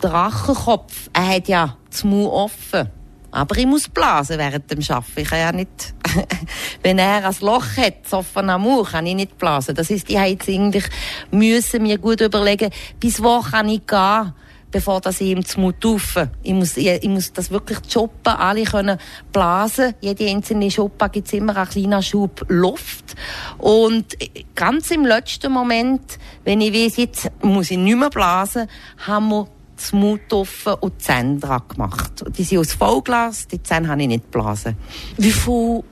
Drachenkopf, 0.00 1.10
er 1.12 1.28
hat 1.28 1.48
ja 1.48 1.76
das 1.90 2.04
Mund 2.04 2.28
offen. 2.30 2.90
Aber 3.34 3.58
ich 3.58 3.66
muss 3.66 3.88
blasen 3.88 4.38
während 4.38 4.70
dem 4.70 4.78
Arbeiten. 4.88 5.20
Ich 5.20 5.28
kann 5.28 5.38
ja 5.40 5.50
nicht, 5.50 5.94
wenn 6.84 7.00
er 7.00 7.26
ein 7.26 7.36
Loch 7.40 7.76
hat, 7.76 8.08
so 8.08 8.22
von 8.22 8.48
am 8.48 8.62
Mauer, 8.62 8.86
kann 8.86 9.06
ich 9.06 9.16
nicht 9.16 9.36
blasen. 9.38 9.74
Das 9.74 9.90
ist, 9.90 10.08
ich 10.08 10.16
jetzt 10.16 10.48
eigentlich 10.48 10.84
müssen 11.32 11.82
mir 11.82 11.98
gut 11.98 12.20
überlegen, 12.20 12.70
bis 13.00 13.20
wo 13.20 13.40
kann 13.40 13.68
ich 13.68 13.84
gehen, 13.88 14.32
bevor 14.70 15.00
das 15.00 15.20
ich 15.20 15.30
ihm 15.30 15.44
zu 15.44 15.58
Mut 15.58 15.84
rufe. 15.84 16.30
Ich 16.44 16.52
muss, 16.52 16.76
ich, 16.76 16.86
ich 16.86 17.08
muss 17.08 17.32
das 17.32 17.50
wirklich 17.50 17.78
choppen, 17.92 18.34
alle 18.34 18.62
können 18.62 18.98
blasen. 19.32 19.94
Jede 20.00 20.28
einzelne 20.28 20.70
Schuppe 20.70 21.08
gibt 21.08 21.26
es 21.26 21.32
immer 21.32 21.56
einen 21.56 21.68
kleinen 21.68 22.04
Schub 22.04 22.44
Luft. 22.46 23.16
Und 23.58 24.16
ganz 24.54 24.92
im 24.92 25.04
letzten 25.04 25.50
Moment, 25.50 26.20
wenn 26.44 26.60
ich 26.60 26.72
weiß, 26.72 26.98
jetzt 26.98 27.32
muss 27.42 27.72
ich 27.72 27.78
nicht 27.78 27.98
mehr 27.98 28.10
blasen, 28.10 28.68
haben 29.04 29.28
wir 29.30 29.48
das 29.76 29.92
Mund 29.92 30.32
offen 30.32 30.74
und 30.74 30.94
die 30.94 30.98
Zähne 30.98 31.38
dran 31.38 31.62
gemacht. 31.68 32.24
Die 32.36 32.44
sind 32.44 32.58
aus 32.58 32.72
Vollglas, 32.72 33.48
die 33.48 33.62
Zähne 33.62 33.88
habe 33.88 34.02
ich 34.02 34.08
nicht 34.08 34.24
geblasen. 34.24 34.76
Wie 35.16 35.32
viele 35.32 35.84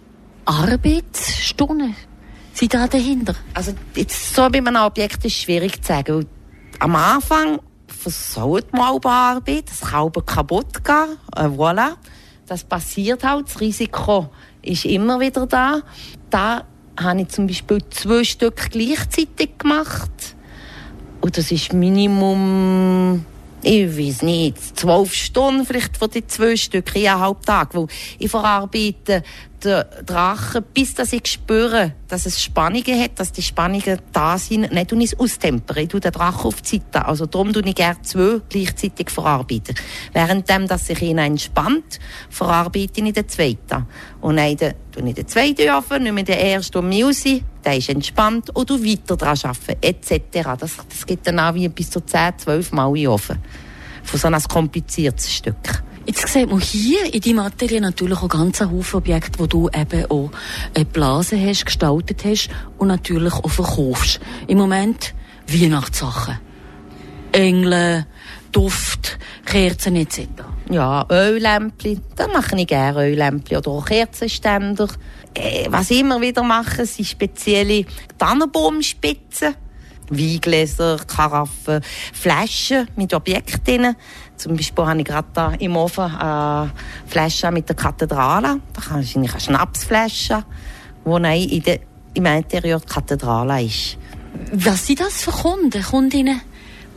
Arbeitsstunden 0.45 1.97
sind 2.53 2.75
da 2.75 2.87
dahinter? 2.87 3.35
Also 3.55 3.73
jetzt 3.95 4.35
so 4.35 4.49
bei 4.49 4.59
einem 4.59 4.77
Objekt 4.77 5.25
ist 5.25 5.37
schwierig 5.37 5.83
zu 5.83 5.89
sagen. 5.89 6.27
Am 6.79 6.97
Anfang 6.97 7.61
versaut 7.87 8.73
man 8.73 8.83
auch 8.83 9.05
Arbeit, 9.05 9.69
das 9.69 9.81
kann 9.81 10.07
aber 10.07 10.23
kaputt 10.23 10.85
gehen. 10.85 11.19
Äh, 11.37 11.47
voilà. 11.47 11.97
Das 12.47 12.65
passiert 12.65 13.25
halt, 13.25 13.47
das 13.47 13.61
Risiko 13.61 14.29
ist 14.62 14.85
immer 14.85 15.21
wieder 15.21 15.47
da. 15.47 15.81
Da 16.29 16.65
habe 17.01 17.23
ich 17.23 17.29
zum 17.29 17.47
Beispiel 17.47 17.79
zwei 17.91 18.25
Stück 18.25 18.71
gleichzeitig 18.71 19.59
gemacht. 19.59 20.11
Und 21.21 21.39
das 21.39 21.53
ist 21.53 21.73
Minimum 21.73 23.25
ich 23.62 23.97
weiß 23.97 24.23
nicht, 24.23 24.78
zwölf 24.78 25.14
Stunden 25.14 25.64
vielleicht 25.64 25.97
von 25.97 26.11
den 26.11 26.28
zwei 26.28 26.57
Stück, 26.57 26.95
eineinhalb 26.97 27.45
Tage, 27.47 27.78
weil 27.78 27.87
ich 28.19 28.31
verarbeite 28.31 29.23
der 29.64 29.85
Drache, 30.04 30.62
bis 30.62 30.95
dass 30.95 31.12
ich 31.12 31.26
spüre, 31.26 31.92
dass 32.09 32.26
es 32.26 32.42
Spannungen 32.42 33.00
hat, 33.00 33.19
dass 33.19 33.33
die 33.33 33.42
Spannungen 33.42 33.99
da 34.12 34.38
sind, 34.38 34.73
nicht 34.73 34.90
tue 34.90 34.99
ich 35.02 35.12
es 35.12 35.19
austempern. 35.19 35.78
Ich 35.78 35.88
tue 35.88 36.00
den 36.00 36.12
Drachen 36.12 36.47
auf 36.47 36.57
Seite. 36.62 37.04
Also 37.07 37.26
darum 37.26 37.52
tue 37.52 37.62
ich 37.64 37.75
gerne 37.75 38.00
zwei 38.02 38.40
gleichzeitig 38.49 39.11
verarbeiten. 39.11 39.75
Währenddem, 40.12 40.66
dass 40.66 40.87
sich 40.87 41.02
einer 41.02 41.25
entspannt, 41.25 42.00
verarbeite 42.31 43.00
ich 43.00 43.12
den 43.12 43.28
zweiten. 43.28 43.87
Und 44.21 44.37
dann 44.37 44.57
tue 44.57 45.09
ich 45.09 45.14
den 45.14 45.28
zweiten 45.28 45.71
offen, 45.71 46.02
nehme 46.02 46.25
den 46.25 46.38
ersten 46.38 46.78
um 46.78 46.88
mich 46.88 47.04
raus, 47.04 47.25
der 47.64 47.76
ist 47.76 47.88
entspannt, 47.88 48.50
und 48.50 48.69
du 48.69 48.83
weiter 48.83 49.16
daran 49.16 49.38
arbeiten, 49.42 49.76
etc. 49.81 50.49
Das, 50.59 50.76
das 50.88 51.07
geht 51.07 51.26
dann 51.26 51.38
auch 51.38 51.54
wie 51.54 51.69
bis 51.69 51.90
zu 51.90 52.00
10, 52.00 52.38
12 52.38 52.73
Mal 52.73 53.07
offen. 53.07 53.38
Von 54.02 54.19
so 54.19 54.26
einem 54.26 54.42
kompliziertes 54.42 55.33
Stück. 55.33 55.83
Jetzt 56.05 56.27
sieht 56.29 56.51
man 56.51 56.61
hier 56.61 57.15
in 57.15 57.21
deinem 57.21 57.39
Atelier 57.41 57.81
natürlich 57.81 58.19
auch 58.19 58.29
ganz 58.29 58.61
Haufen 58.61 58.99
Objekte, 58.99 59.39
die 59.43 59.49
du 59.49 59.69
eben 59.69 60.11
auch 60.11 60.31
geblasen 60.75 61.47
hast, 61.47 61.67
gestaltet 61.67 62.25
hast 62.25 62.51
und 62.79 62.89
natürlich 62.89 63.35
auch 63.35 63.49
verkaufst. 63.49 64.21
Im 64.49 64.59
Moment 64.59 65.15
Weihnachtssachen. 65.47 66.39
Engel, 67.33 68.07
Duft, 68.51 69.19
Kerzen 69.47 69.97
etc. 69.97 70.29
Ja, 70.71 71.07
Öllämpchen, 71.11 72.01
da 72.17 72.29
mache 72.29 72.57
ich 72.57 72.67
gerne 72.67 73.09
Öllämpchen 73.09 73.59
oder 73.59 73.71
auch 73.71 73.85
Kerzenständer. 73.85 74.89
Äh, 75.35 75.67
was 75.69 75.91
ich 75.91 76.01
immer 76.01 76.21
wieder 76.21 76.43
mache, 76.43 76.85
sind 76.85 77.07
spezielle 77.07 77.87
Tannenbaumspitzen. 78.19 79.55
Weingläser, 80.11 80.99
Karaffen, 81.07 81.81
Flaschen 82.13 82.89
mit 82.97 83.15
Objekten 83.15 83.97
Zum 84.37 84.57
Beispiel 84.57 84.87
habe 84.87 85.01
ich 85.01 85.05
gerade 85.05 85.29
da 85.33 85.53
im 85.59 85.77
Ofen 85.77 86.05
eine 86.05 86.73
Flasche 87.07 87.51
mit 87.51 87.69
der 87.69 87.77
Kathedrale. 87.77 88.61
Da 88.73 88.99
ist 88.99 89.17
eigentlich 89.17 89.33
eine 89.33 89.41
Schnapsflasche, 89.41 90.45
wo 91.05 91.17
in 91.17 91.63
der, 91.63 91.81
im 92.15 92.27
Interieur 92.27 92.81
die 92.81 92.87
Kathedrale 92.87 93.63
ist. 93.63 93.99
Was 94.53 94.87
sind 94.87 95.01
das 95.01 95.23
für 95.23 95.31
Kunden, 95.31 95.83
Kundinnen? 95.83 96.41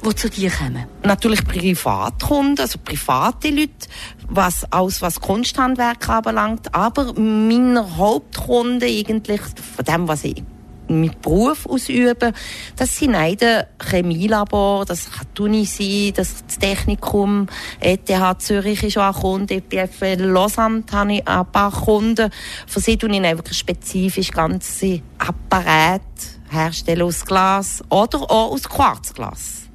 die 0.03 0.15
zu 0.15 0.29
dir 0.29 0.51
kommen? 0.51 0.85
Natürlich 1.03 1.43
Privatkunden, 1.43 2.59
also 2.59 2.79
private 2.83 3.49
Leute, 3.49 3.87
was, 4.27 4.71
alles 4.71 5.01
was 5.01 5.19
Kunsthandwerk 5.19 6.07
anbelangt. 6.09 6.73
Aber 6.73 7.13
meine 7.19 7.97
Hauptkunden 7.97 8.87
eigentlich, 8.87 9.41
von 9.41 9.85
dem, 9.85 10.07
was 10.07 10.23
ich 10.23 10.43
mit 10.87 11.21
Beruf 11.21 11.65
ausüben. 11.65 12.33
Das 12.75 12.97
sind 12.97 13.15
eine 13.15 13.67
Chemielabor, 13.79 14.85
das 14.85 15.09
kann 15.11 15.27
Uni 15.39 15.65
sein, 15.65 16.13
das, 16.15 16.43
Technikum, 16.59 17.47
ETH 17.79 18.09
Zürich 18.39 18.83
ist 18.83 18.97
auch 18.97 19.15
ein 19.15 19.21
Kunde, 19.21 19.55
EPFL 19.55 20.23
Lausanne 20.23 20.83
habe 20.91 21.13
ich 21.13 21.27
ein 21.27 21.45
paar 21.51 21.71
Kunden. 21.71 22.29
Für 22.67 22.79
sie 22.79 22.97
tue 22.97 23.09
ich 23.09 23.21
wirklich 23.21 23.57
spezifisch 23.57 24.31
ganze 24.31 25.01
Apparate 25.17 26.03
herstellen 26.49 27.01
aus 27.01 27.25
Glas 27.25 27.83
oder 27.89 28.21
auch 28.21 28.51
aus 28.51 28.63
Quarzglas. 28.63 29.65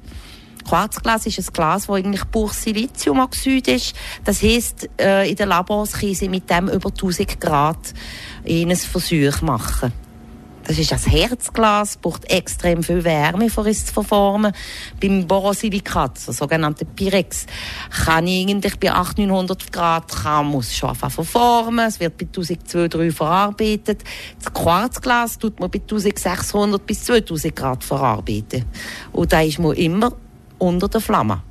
Quarzglas 0.67 1.25
ist 1.25 1.39
ein 1.39 1.53
Glas, 1.53 1.87
das 1.87 1.95
eigentlich 1.95 2.29
pur 2.31 2.49
Siliziumoxid 2.49 3.67
ist. 3.67 3.95
Das 4.23 4.41
heisst, 4.41 4.89
äh, 4.99 5.29
in 5.29 5.35
den 5.35 5.49
Labors 5.49 5.93
können 5.93 6.15
sie 6.15 6.29
mit 6.29 6.49
dem 6.49 6.69
über 6.69 6.89
1000 6.89 7.39
Grad 7.39 7.93
ein 8.47 8.75
Versuch 8.75 9.41
machen. 9.41 9.91
Das 10.71 10.79
ist 10.79 10.93
ein 10.93 11.11
Herzglas, 11.11 11.97
braucht 11.97 12.31
extrem 12.31 12.81
viel 12.81 13.03
Wärme, 13.03 13.49
um 13.53 13.65
es 13.65 13.87
zu 13.87 13.93
verformen. 13.93 14.53
Beim 15.01 15.27
Borosilikat, 15.27 16.25
der 16.25 16.33
sogenannte 16.33 16.85
Pyrex, 16.85 17.45
kann 18.05 18.25
ich 18.25 18.47
eigentlich 18.47 18.79
bei 18.79 18.89
800, 18.89 19.27
900 19.27 19.73
Grad 19.73 20.07
kann, 20.07 20.45
muss 20.45 20.73
schon 20.73 20.91
einfach 20.91 21.11
verformen. 21.11 21.85
Es 21.85 21.99
wird 21.99 22.17
bei 22.17 22.25
1200 22.25 23.11
verarbeitet. 23.11 24.05
Das 24.41 24.53
Quarzglas 24.53 25.37
tut 25.37 25.59
man 25.59 25.69
bei 25.69 25.79
1600 25.79 26.85
bis 26.85 27.03
2000 27.03 27.53
Grad 27.53 27.83
verarbeiten. 27.83 28.63
Und 29.11 29.33
da 29.33 29.41
ist 29.41 29.59
man 29.59 29.73
immer 29.73 30.13
unter 30.57 30.87
der 30.87 31.01
Flamme. 31.01 31.43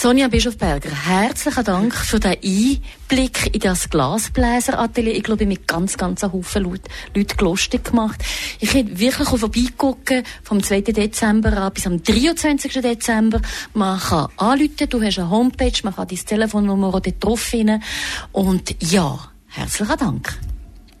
Sonja 0.00 0.28
Bischofberger, 0.28 0.90
herzlichen 0.90 1.64
Dank 1.64 1.92
für 1.92 2.20
den 2.20 2.36
Einblick 2.40 3.52
in 3.52 3.58
das 3.58 3.90
Glasbläseratelier. 3.90 5.16
Ich 5.16 5.24
glaube, 5.24 5.44
mit 5.44 5.66
ganz, 5.66 5.96
ganz 5.96 6.22
einem 6.22 6.34
Haufen 6.34 6.62
Leute, 6.62 6.88
Leute 7.16 7.44
lustig 7.44 7.82
gemacht. 7.82 8.22
Ich 8.60 8.74
hätte 8.74 8.96
wirklich 8.96 9.28
vorbeigucken 9.28 10.22
vom 10.44 10.62
2. 10.62 10.82
Dezember 10.82 11.52
an 11.56 11.72
bis 11.72 11.88
am 11.88 12.00
23. 12.00 12.74
Dezember. 12.74 13.40
Man 13.74 13.98
kann 13.98 14.28
anrufen, 14.36 14.88
du 14.88 15.02
hast 15.02 15.18
eine 15.18 15.30
Homepage, 15.30 15.80
man 15.82 15.96
kann 15.96 16.06
dein 16.06 16.18
Telefonnummer 16.18 16.92
dort 16.92 17.14
drauf 17.18 17.40
finden. 17.40 17.82
Und 18.30 18.76
ja, 18.80 19.18
herzlichen 19.48 19.96
Dank. 19.96 20.38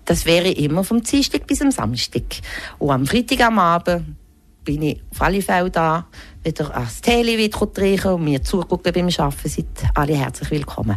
Das 0.06 0.26
wäre 0.26 0.50
immer 0.50 0.82
vom 0.82 1.04
Dienstag 1.04 1.46
bis 1.46 1.62
am 1.62 1.70
Samstag. 1.70 2.24
Und 2.80 2.90
am 2.90 3.06
Freitag 3.06 3.42
am 3.42 3.60
Abend 3.60 4.16
bin 4.68 4.82
ich 4.82 5.00
auf 5.12 5.22
alle 5.22 5.40
Fälle 5.40 5.70
da, 5.70 6.06
wieder 6.44 6.74
ans 6.74 7.00
Tele 7.00 7.36
wieder 7.36 8.14
und 8.14 8.24
mir 8.24 8.42
zugucken 8.42 8.92
beim 8.92 9.08
Arbeiten. 9.08 9.48
Seid 9.48 9.66
alle 9.94 10.16
herzlich 10.16 10.50
willkommen. 10.50 10.96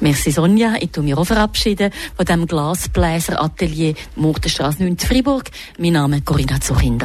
Merci 0.00 0.30
Sonja, 0.30 0.76
ich 0.80 0.90
tu 0.90 1.02
mich 1.02 1.14
auch 1.14 1.24
verabschieden 1.24 1.92
von 2.16 2.24
dem 2.24 2.46
Glasbläser 2.46 3.42
Atelier 3.42 3.94
Mortenstraße 4.16 4.82
9 4.82 4.98
Fribourg. 4.98 5.50
Mein 5.78 5.92
Name 5.92 6.16
ist 6.18 6.24
Corinna 6.24 6.60
Zuchinder. 6.60 6.96